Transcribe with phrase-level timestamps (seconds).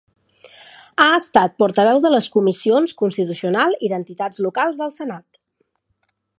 [1.03, 5.27] Ha estat portaveu de les comissions Constitucional i d'Entitats Locals del Senat.